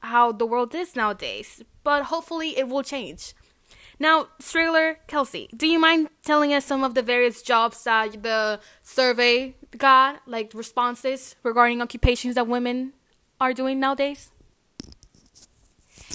how 0.00 0.32
the 0.32 0.46
world 0.46 0.74
is 0.74 0.96
nowadays. 0.96 1.62
But 1.82 2.04
hopefully, 2.04 2.56
it 2.58 2.68
will 2.68 2.82
change. 2.82 3.34
Now, 3.98 4.28
Strahler, 4.42 4.96
Kelsey, 5.06 5.48
do 5.56 5.66
you 5.68 5.78
mind 5.78 6.08
telling 6.24 6.52
us 6.52 6.64
some 6.64 6.82
of 6.82 6.94
the 6.94 7.02
various 7.02 7.42
jobs 7.42 7.84
that 7.84 8.22
the 8.22 8.60
survey 8.82 9.54
got, 9.78 10.22
like 10.26 10.52
responses 10.54 11.36
regarding 11.42 11.80
occupations 11.80 12.34
that 12.34 12.48
women 12.48 12.94
are 13.44 13.52
doing 13.52 13.78
nowadays? 13.78 14.30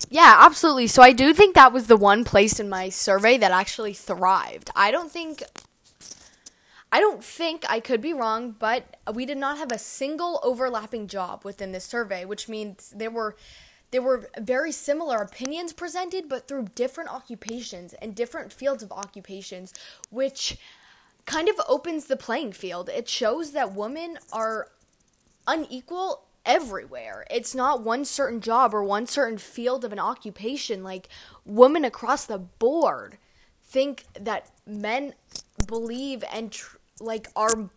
Yeah, 0.09 0.37
absolutely. 0.39 0.87
So 0.87 1.03
I 1.03 1.11
do 1.11 1.33
think 1.33 1.53
that 1.55 1.71
was 1.71 1.87
the 1.87 1.97
one 1.97 2.23
place 2.23 2.59
in 2.59 2.69
my 2.69 2.89
survey 2.89 3.37
that 3.37 3.51
actually 3.51 3.93
thrived. 3.93 4.71
I 4.75 4.89
don't 4.89 5.11
think 5.11 5.43
I 6.91 6.99
don't 6.99 7.23
think 7.23 7.65
I 7.69 7.79
could 7.79 8.01
be 8.01 8.13
wrong, 8.13 8.55
but 8.57 8.97
we 9.13 9.27
did 9.27 9.37
not 9.37 9.59
have 9.59 9.71
a 9.71 9.77
single 9.77 10.39
overlapping 10.41 11.07
job 11.07 11.45
within 11.45 11.71
this 11.71 11.85
survey, 11.85 12.25
which 12.25 12.49
means 12.49 12.91
there 12.95 13.11
were 13.11 13.35
there 13.91 14.01
were 14.01 14.29
very 14.39 14.71
similar 14.71 15.17
opinions 15.17 15.73
presented 15.73 16.29
but 16.29 16.47
through 16.47 16.69
different 16.75 17.11
occupations 17.11 17.93
and 17.93 18.15
different 18.15 18.51
fields 18.51 18.81
of 18.81 18.91
occupations, 18.91 19.73
which 20.09 20.57
kind 21.25 21.47
of 21.47 21.61
opens 21.67 22.05
the 22.05 22.17
playing 22.17 22.53
field. 22.53 22.89
It 22.89 23.07
shows 23.07 23.51
that 23.51 23.73
women 23.73 24.17
are 24.33 24.69
unequal 25.45 26.23
everywhere. 26.45 27.25
It's 27.29 27.53
not 27.53 27.83
one 27.83 28.05
certain 28.05 28.41
job 28.41 28.73
or 28.73 28.83
one 28.83 29.07
certain 29.07 29.37
field 29.37 29.85
of 29.85 29.91
an 29.91 29.99
occupation. 29.99 30.83
Like 30.83 31.09
women 31.45 31.85
across 31.85 32.25
the 32.25 32.39
board 32.39 33.17
think 33.61 34.05
that 34.19 34.49
men 34.65 35.13
believe 35.67 36.23
and 36.33 36.51
tr- 36.51 36.77
like 36.99 37.27
are 37.35 37.69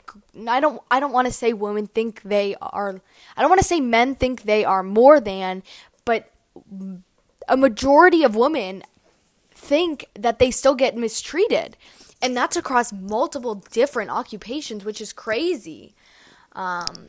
I 0.48 0.60
don't 0.60 0.80
I 0.90 1.00
don't 1.00 1.12
want 1.12 1.26
to 1.26 1.32
say 1.32 1.52
women 1.52 1.86
think 1.86 2.22
they 2.22 2.56
are 2.60 3.00
I 3.36 3.40
don't 3.40 3.50
want 3.50 3.60
to 3.60 3.66
say 3.66 3.80
men 3.80 4.14
think 4.14 4.42
they 4.42 4.64
are 4.64 4.82
more 4.82 5.20
than 5.20 5.62
but 6.04 6.30
a 7.48 7.56
majority 7.56 8.24
of 8.24 8.34
women 8.34 8.82
think 9.54 10.06
that 10.14 10.38
they 10.38 10.50
still 10.50 10.74
get 10.74 10.96
mistreated 10.96 11.76
and 12.20 12.36
that's 12.36 12.56
across 12.56 12.92
multiple 12.92 13.56
different 13.70 14.10
occupations 14.10 14.84
which 14.84 15.00
is 15.00 15.12
crazy 15.12 15.94
um, 16.54 17.08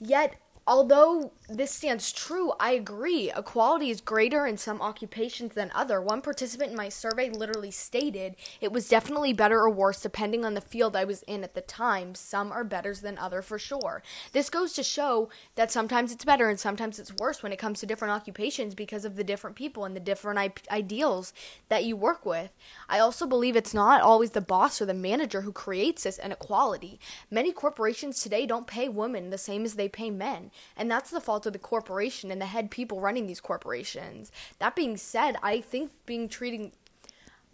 yet 0.00 0.36
although 0.66 1.32
this 1.48 1.72
stands 1.72 2.10
true, 2.10 2.52
I 2.58 2.72
agree. 2.72 3.30
Equality 3.36 3.90
is 3.90 4.00
greater 4.00 4.46
in 4.46 4.56
some 4.56 4.80
occupations 4.80 5.52
than 5.52 5.70
other. 5.74 6.00
One 6.00 6.22
participant 6.22 6.70
in 6.70 6.76
my 6.76 6.88
survey 6.88 7.28
literally 7.28 7.70
stated 7.70 8.36
it 8.62 8.72
was 8.72 8.88
definitely 8.88 9.34
better 9.34 9.58
or 9.58 9.68
worse 9.68 10.00
depending 10.00 10.46
on 10.46 10.54
the 10.54 10.62
field 10.62 10.96
I 10.96 11.04
was 11.04 11.22
in 11.24 11.44
at 11.44 11.54
the 11.54 11.60
time. 11.60 12.14
Some 12.14 12.50
are 12.50 12.64
better 12.64 12.94
than 12.94 13.18
other 13.18 13.42
for 13.42 13.58
sure. 13.58 14.02
This 14.32 14.48
goes 14.48 14.72
to 14.72 14.82
show 14.82 15.28
that 15.54 15.70
sometimes 15.70 16.12
it's 16.12 16.24
better 16.24 16.48
and 16.48 16.58
sometimes 16.58 16.98
it's 16.98 17.12
worse 17.12 17.42
when 17.42 17.52
it 17.52 17.58
comes 17.58 17.78
to 17.80 17.86
different 17.86 18.12
occupations 18.12 18.74
because 18.74 19.04
of 19.04 19.16
the 19.16 19.24
different 19.24 19.54
people 19.54 19.84
and 19.84 19.94
the 19.94 20.00
different 20.00 20.38
I- 20.38 20.74
ideals 20.74 21.34
that 21.68 21.84
you 21.84 21.94
work 21.94 22.24
with. 22.24 22.52
I 22.88 23.00
also 23.00 23.26
believe 23.26 23.54
it's 23.54 23.74
not 23.74 24.00
always 24.00 24.30
the 24.30 24.40
boss 24.40 24.80
or 24.80 24.86
the 24.86 24.94
manager 24.94 25.42
who 25.42 25.52
creates 25.52 26.04
this 26.04 26.18
inequality. 26.18 26.98
Many 27.30 27.52
corporations 27.52 28.22
today 28.22 28.46
don't 28.46 28.66
pay 28.66 28.88
women 28.88 29.28
the 29.28 29.36
same 29.36 29.66
as 29.66 29.74
they 29.74 29.90
pay 29.90 30.10
men, 30.10 30.50
and 30.74 30.90
that's 30.90 31.10
the 31.10 31.20
fault 31.20 31.33
of 31.36 31.52
the 31.52 31.58
corporation 31.58 32.30
and 32.30 32.40
the 32.40 32.46
head 32.46 32.70
people 32.70 33.00
running 33.00 33.26
these 33.26 33.40
corporations. 33.40 34.30
That 34.58 34.76
being 34.76 34.96
said, 34.96 35.36
I 35.42 35.60
think 35.60 35.90
being 36.06 36.28
treating 36.28 36.72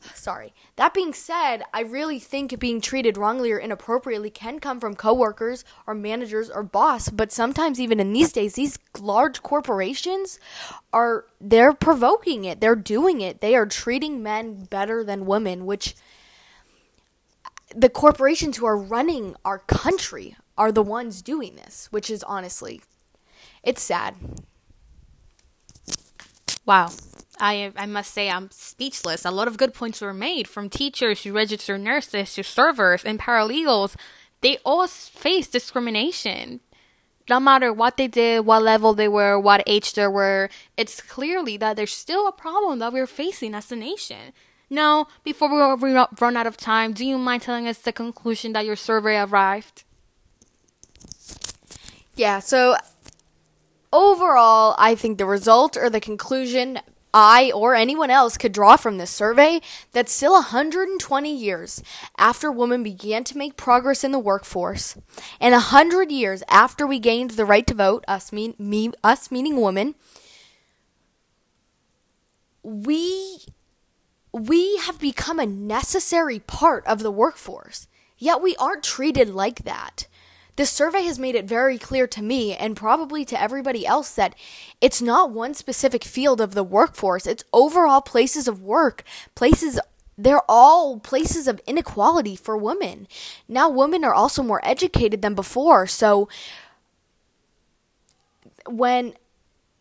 sorry. 0.14 0.52
That 0.76 0.94
being 0.94 1.12
said, 1.12 1.62
I 1.72 1.80
really 1.82 2.18
think 2.18 2.58
being 2.58 2.80
treated 2.80 3.16
wrongly 3.16 3.52
or 3.52 3.58
inappropriately 3.58 4.30
can 4.30 4.58
come 4.58 4.80
from 4.80 4.94
coworkers 4.96 5.64
or 5.86 5.94
managers 5.94 6.50
or 6.50 6.62
boss, 6.62 7.08
but 7.08 7.32
sometimes 7.32 7.80
even 7.80 8.00
in 8.00 8.12
these 8.12 8.32
days 8.32 8.54
these 8.54 8.78
large 8.98 9.42
corporations 9.42 10.38
are 10.92 11.26
they're 11.40 11.72
provoking 11.72 12.44
it. 12.44 12.60
They're 12.60 12.76
doing 12.76 13.20
it. 13.20 13.40
They 13.40 13.54
are 13.54 13.66
treating 13.66 14.22
men 14.22 14.64
better 14.64 15.04
than 15.04 15.26
women, 15.26 15.66
which 15.66 15.94
the 17.74 17.88
corporations 17.88 18.56
who 18.56 18.66
are 18.66 18.76
running 18.76 19.36
our 19.44 19.58
country 19.60 20.36
are 20.58 20.72
the 20.72 20.82
ones 20.82 21.22
doing 21.22 21.56
this, 21.56 21.88
which 21.90 22.10
is 22.10 22.22
honestly 22.24 22.82
it's 23.62 23.82
sad. 23.82 24.14
Wow. 26.66 26.90
I, 27.40 27.72
I 27.74 27.86
must 27.86 28.12
say 28.12 28.28
I'm 28.28 28.50
speechless. 28.50 29.24
A 29.24 29.30
lot 29.30 29.48
of 29.48 29.56
good 29.56 29.72
points 29.72 30.00
were 30.00 30.12
made 30.12 30.46
from 30.46 30.68
teachers 30.68 31.22
to 31.22 31.32
registered 31.32 31.80
nurses 31.80 32.34
to 32.34 32.44
servers 32.44 33.02
and 33.02 33.18
paralegals. 33.18 33.96
They 34.42 34.58
all 34.64 34.86
face 34.86 35.48
discrimination. 35.48 36.60
No 37.28 37.40
matter 37.40 37.72
what 37.72 37.96
they 37.96 38.08
did, 38.08 38.44
what 38.44 38.62
level 38.62 38.92
they 38.92 39.08
were, 39.08 39.38
what 39.38 39.62
age 39.66 39.92
they 39.94 40.06
were, 40.06 40.50
it's 40.76 41.00
clearly 41.00 41.56
that 41.56 41.76
there's 41.76 41.92
still 41.92 42.26
a 42.26 42.32
problem 42.32 42.78
that 42.80 42.92
we're 42.92 43.06
facing 43.06 43.54
as 43.54 43.70
a 43.72 43.76
nation. 43.76 44.32
Now, 44.68 45.08
before 45.24 45.76
we 45.76 45.92
run 45.92 46.36
out 46.36 46.46
of 46.46 46.56
time, 46.56 46.92
do 46.92 47.04
you 47.04 47.18
mind 47.18 47.42
telling 47.42 47.66
us 47.66 47.78
the 47.78 47.92
conclusion 47.92 48.52
that 48.52 48.66
your 48.66 48.76
survey 48.76 49.18
arrived? 49.18 49.84
Yeah, 52.16 52.38
so 52.40 52.76
overall, 53.92 54.74
I 54.78 54.94
think 54.94 55.18
the 55.18 55.26
result 55.26 55.76
or 55.76 55.90
the 55.90 56.00
conclusion 56.00 56.80
I 57.12 57.50
or 57.52 57.74
anyone 57.74 58.10
else 58.10 58.36
could 58.36 58.52
draw 58.52 58.76
from 58.76 58.98
this 58.98 59.10
survey 59.10 59.60
that 59.92 60.08
still 60.08 60.34
120 60.34 61.34
years 61.34 61.82
after 62.16 62.52
women 62.52 62.82
began 62.82 63.24
to 63.24 63.38
make 63.38 63.56
progress 63.56 64.04
in 64.04 64.12
the 64.12 64.18
workforce, 64.18 64.96
and 65.40 65.52
100 65.52 66.12
years 66.12 66.42
after 66.48 66.86
we 66.86 67.00
gained 67.00 67.32
the 67.32 67.44
right 67.44 67.66
to 67.66 67.74
vote, 67.74 68.04
us 68.06 68.32
mean 68.32 68.54
me 68.58 68.92
us 69.02 69.30
meaning 69.30 69.60
women, 69.60 69.96
we 72.62 73.40
we 74.32 74.76
have 74.76 75.00
become 75.00 75.40
a 75.40 75.46
necessary 75.46 76.38
part 76.38 76.86
of 76.86 77.00
the 77.00 77.10
workforce. 77.10 77.88
Yet 78.16 78.42
we 78.42 78.54
aren't 78.56 78.84
treated 78.84 79.30
like 79.30 79.64
that. 79.64 80.06
This 80.56 80.70
survey 80.70 81.02
has 81.04 81.18
made 81.18 81.34
it 81.34 81.46
very 81.46 81.78
clear 81.78 82.06
to 82.08 82.22
me 82.22 82.54
and 82.54 82.76
probably 82.76 83.24
to 83.26 83.40
everybody 83.40 83.86
else 83.86 84.14
that 84.14 84.34
it's 84.80 85.00
not 85.00 85.30
one 85.30 85.54
specific 85.54 86.04
field 86.04 86.40
of 86.40 86.54
the 86.54 86.64
workforce, 86.64 87.26
it's 87.26 87.44
overall 87.52 88.00
places 88.00 88.48
of 88.48 88.62
work, 88.62 89.04
places 89.34 89.78
they're 90.18 90.42
all 90.50 91.00
places 91.00 91.48
of 91.48 91.62
inequality 91.66 92.36
for 92.36 92.54
women. 92.54 93.08
Now 93.48 93.70
women 93.70 94.04
are 94.04 94.12
also 94.12 94.42
more 94.42 94.60
educated 94.62 95.22
than 95.22 95.34
before, 95.34 95.86
so 95.86 96.28
when 98.68 99.14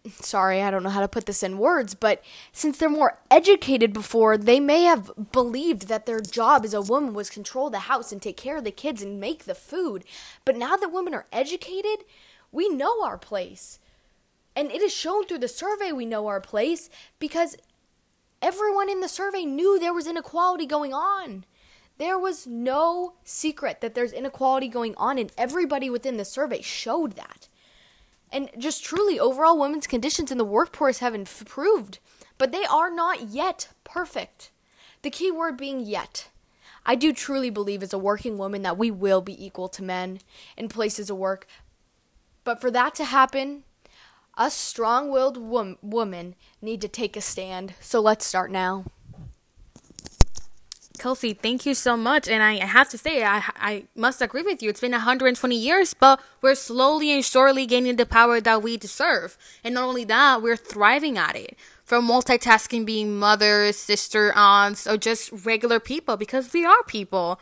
sorry, 0.07 0.61
I 0.61 0.71
don't 0.71 0.83
know 0.83 0.89
how 0.89 1.01
to 1.01 1.07
put 1.07 1.25
this 1.25 1.43
in 1.43 1.57
words, 1.57 1.93
but 1.93 2.23
since 2.51 2.77
they're 2.77 2.89
more 2.89 3.19
educated 3.29 3.93
before, 3.93 4.37
they 4.37 4.59
may 4.59 4.83
have 4.83 5.11
believed 5.31 5.87
that 5.87 6.05
their 6.05 6.19
job 6.19 6.63
as 6.63 6.73
a 6.73 6.81
woman 6.81 7.13
was 7.13 7.29
control 7.29 7.69
the 7.69 7.79
house 7.79 8.11
and 8.11 8.21
take 8.21 8.37
care 8.37 8.57
of 8.57 8.63
the 8.63 8.71
kids 8.71 9.01
and 9.01 9.19
make 9.19 9.45
the 9.45 9.55
food. 9.55 10.03
But 10.45 10.55
now 10.55 10.75
that 10.75 10.93
women 10.93 11.13
are 11.13 11.27
educated, 11.31 12.05
we 12.51 12.69
know 12.69 13.03
our 13.03 13.17
place. 13.17 13.79
And 14.55 14.71
it 14.71 14.81
is 14.81 14.93
shown 14.93 15.25
through 15.25 15.39
the 15.39 15.47
survey 15.47 15.91
we 15.91 16.05
know 16.05 16.27
our 16.27 16.41
place 16.41 16.89
because 17.19 17.57
everyone 18.41 18.89
in 18.89 19.01
the 19.01 19.07
survey 19.07 19.45
knew 19.45 19.79
there 19.79 19.93
was 19.93 20.07
inequality 20.07 20.65
going 20.65 20.93
on. 20.93 21.45
There 21.97 22.17
was 22.17 22.47
no 22.47 23.13
secret 23.25 23.81
that 23.81 23.93
there's 23.93 24.13
inequality 24.13 24.69
going 24.69 24.95
on, 24.95 25.17
and 25.17 25.31
everybody 25.37 25.89
within 25.89 26.15
the 26.15 26.23
survey 26.23 26.61
showed 26.61 27.17
that. 27.17 27.49
And 28.31 28.49
just 28.57 28.83
truly, 28.83 29.19
overall 29.19 29.59
women's 29.59 29.87
conditions 29.87 30.31
in 30.31 30.37
the 30.37 30.45
workforce 30.45 30.99
have 30.99 31.15
improved, 31.15 31.99
but 32.37 32.51
they 32.51 32.65
are 32.65 32.91
not 32.91 33.29
yet 33.29 33.69
perfect. 33.83 34.51
The 35.01 35.09
key 35.09 35.31
word 35.31 35.57
being 35.57 35.79
yet. 35.79 36.29
I 36.85 36.95
do 36.95 37.13
truly 37.13 37.49
believe 37.49 37.83
as 37.83 37.93
a 37.93 37.97
working 37.97 38.37
woman 38.37 38.61
that 38.63 38.77
we 38.77 38.91
will 38.91 39.21
be 39.21 39.45
equal 39.45 39.69
to 39.69 39.83
men 39.83 40.19
in 40.57 40.69
places 40.69 41.09
of 41.09 41.17
work. 41.17 41.47
But 42.43 42.61
for 42.61 42.71
that 42.71 42.95
to 42.95 43.05
happen, 43.05 43.63
us 44.37 44.53
strong 44.53 45.11
willed 45.11 45.37
wom- 45.37 45.77
women 45.81 46.35
need 46.61 46.81
to 46.81 46.87
take 46.87 47.17
a 47.17 47.21
stand. 47.21 47.73
So 47.81 47.99
let's 47.99 48.25
start 48.25 48.51
now. 48.51 48.85
Kelsey, 50.99 51.33
thank 51.33 51.65
you 51.65 51.73
so 51.73 51.97
much. 51.97 52.27
And 52.27 52.43
I 52.43 52.63
have 52.65 52.89
to 52.89 52.97
say, 52.97 53.23
I, 53.23 53.43
I 53.55 53.83
must 53.95 54.21
agree 54.21 54.43
with 54.43 54.61
you. 54.61 54.69
It's 54.69 54.81
been 54.81 54.91
120 54.91 55.55
years, 55.55 55.93
but 55.93 56.21
we're 56.41 56.55
slowly 56.55 57.11
and 57.11 57.23
surely 57.23 57.65
gaining 57.65 57.95
the 57.95 58.05
power 58.05 58.39
that 58.41 58.61
we 58.61 58.77
deserve. 58.77 59.37
And 59.63 59.75
not 59.75 59.85
only 59.85 60.03
that, 60.05 60.41
we're 60.41 60.57
thriving 60.57 61.17
at 61.17 61.35
it. 61.35 61.57
From 61.83 62.07
multitasking 62.07 62.85
being 62.85 63.17
mothers, 63.17 63.77
sister, 63.77 64.31
aunts, 64.35 64.85
or 64.85 64.97
just 64.97 65.31
regular 65.45 65.79
people, 65.79 66.17
because 66.17 66.53
we 66.53 66.63
are 66.65 66.83
people. 66.83 67.39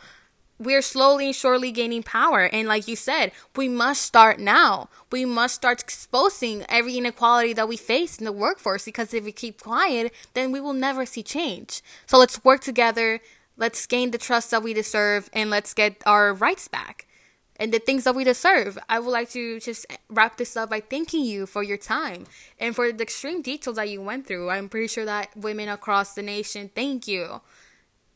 We're 0.60 0.82
slowly 0.82 1.26
and 1.26 1.34
surely 1.36 1.70
gaining 1.70 2.02
power. 2.02 2.48
And 2.52 2.66
like 2.66 2.88
you 2.88 2.96
said, 2.96 3.30
we 3.54 3.68
must 3.68 4.02
start 4.02 4.40
now. 4.40 4.88
We 5.12 5.24
must 5.24 5.54
start 5.54 5.80
exposing 5.80 6.64
every 6.68 6.96
inequality 6.96 7.52
that 7.52 7.68
we 7.68 7.76
face 7.76 8.18
in 8.18 8.24
the 8.24 8.32
workforce 8.32 8.84
because 8.84 9.14
if 9.14 9.24
we 9.24 9.32
keep 9.32 9.62
quiet, 9.62 10.12
then 10.34 10.50
we 10.50 10.60
will 10.60 10.72
never 10.72 11.06
see 11.06 11.22
change. 11.22 11.80
So 12.06 12.18
let's 12.18 12.42
work 12.42 12.60
together 12.60 13.20
Let's 13.58 13.86
gain 13.86 14.12
the 14.12 14.18
trust 14.18 14.52
that 14.52 14.62
we 14.62 14.72
deserve 14.72 15.28
and 15.32 15.50
let's 15.50 15.74
get 15.74 16.00
our 16.06 16.32
rights 16.32 16.68
back 16.68 17.06
and 17.56 17.72
the 17.72 17.80
things 17.80 18.04
that 18.04 18.14
we 18.14 18.22
deserve. 18.22 18.78
I 18.88 19.00
would 19.00 19.10
like 19.10 19.30
to 19.30 19.58
just 19.58 19.84
wrap 20.08 20.36
this 20.36 20.56
up 20.56 20.70
by 20.70 20.80
thanking 20.80 21.24
you 21.24 21.44
for 21.44 21.64
your 21.64 21.76
time 21.76 22.26
and 22.58 22.74
for 22.74 22.92
the 22.92 23.02
extreme 23.02 23.42
details 23.42 23.76
that 23.76 23.88
you 23.88 24.00
went 24.00 24.26
through. 24.26 24.48
I'm 24.48 24.68
pretty 24.68 24.86
sure 24.86 25.04
that 25.04 25.36
women 25.36 25.68
across 25.68 26.14
the 26.14 26.22
nation 26.22 26.70
thank 26.72 27.08
you. 27.08 27.40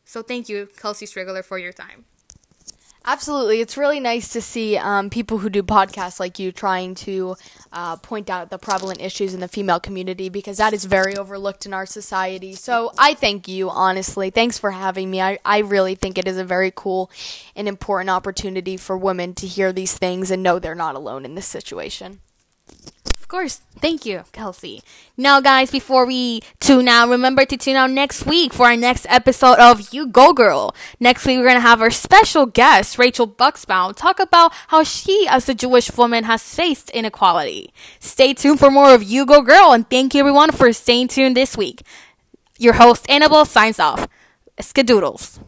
So 0.04 0.22
thank 0.22 0.48
you, 0.48 0.68
Kelsey 0.78 1.06
Strigler, 1.06 1.44
for 1.44 1.58
your 1.58 1.72
time. 1.72 2.04
Absolutely. 3.04 3.60
It's 3.60 3.76
really 3.76 3.98
nice 3.98 4.28
to 4.28 4.40
see 4.40 4.76
um, 4.76 5.10
people 5.10 5.38
who 5.38 5.50
do 5.50 5.62
podcasts 5.62 6.20
like 6.20 6.38
you 6.38 6.52
trying 6.52 6.94
to 6.96 7.36
uh, 7.72 7.96
point 7.96 8.30
out 8.30 8.50
the 8.50 8.58
prevalent 8.58 9.00
issues 9.00 9.34
in 9.34 9.40
the 9.40 9.48
female 9.48 9.80
community 9.80 10.28
because 10.28 10.58
that 10.58 10.72
is 10.72 10.84
very 10.84 11.16
overlooked 11.16 11.66
in 11.66 11.74
our 11.74 11.86
society. 11.86 12.54
So 12.54 12.92
I 12.96 13.14
thank 13.14 13.48
you, 13.48 13.70
honestly. 13.70 14.30
Thanks 14.30 14.56
for 14.56 14.70
having 14.70 15.10
me. 15.10 15.20
I, 15.20 15.38
I 15.44 15.58
really 15.58 15.96
think 15.96 16.16
it 16.16 16.28
is 16.28 16.38
a 16.38 16.44
very 16.44 16.72
cool 16.74 17.10
and 17.56 17.66
important 17.66 18.10
opportunity 18.10 18.76
for 18.76 18.96
women 18.96 19.34
to 19.34 19.46
hear 19.48 19.72
these 19.72 19.98
things 19.98 20.30
and 20.30 20.42
know 20.42 20.60
they're 20.60 20.74
not 20.74 20.94
alone 20.94 21.24
in 21.24 21.34
this 21.34 21.46
situation 21.46 22.20
course. 23.32 23.62
Thank 23.80 24.04
you, 24.04 24.24
Kelsey. 24.32 24.82
Now, 25.16 25.40
guys, 25.40 25.70
before 25.70 26.04
we 26.04 26.42
tune 26.60 26.86
out, 26.86 27.08
remember 27.08 27.46
to 27.46 27.56
tune 27.56 27.76
out 27.76 27.90
next 27.90 28.26
week 28.26 28.52
for 28.52 28.66
our 28.66 28.76
next 28.76 29.06
episode 29.08 29.58
of 29.58 29.94
You 29.94 30.06
Go 30.06 30.34
Girl. 30.34 30.74
Next 31.00 31.24
week, 31.24 31.38
we're 31.38 31.44
going 31.44 31.56
to 31.56 31.60
have 31.60 31.80
our 31.80 31.90
special 31.90 32.44
guest, 32.44 32.98
Rachel 32.98 33.26
Bucksbaum, 33.26 33.96
talk 33.96 34.20
about 34.20 34.52
how 34.68 34.84
she, 34.84 35.26
as 35.30 35.48
a 35.48 35.54
Jewish 35.54 35.90
woman, 35.96 36.24
has 36.24 36.42
faced 36.42 36.90
inequality. 36.90 37.72
Stay 37.98 38.34
tuned 38.34 38.58
for 38.58 38.70
more 38.70 38.92
of 38.92 39.02
You 39.02 39.24
Go 39.24 39.40
Girl, 39.40 39.72
and 39.72 39.88
thank 39.88 40.12
you, 40.12 40.20
everyone, 40.20 40.52
for 40.52 40.70
staying 40.74 41.08
tuned 41.08 41.34
this 41.34 41.56
week. 41.56 41.82
Your 42.58 42.74
host, 42.74 43.08
Annabelle, 43.08 43.46
signs 43.46 43.80
off. 43.80 44.06
Skadoodles. 44.60 45.40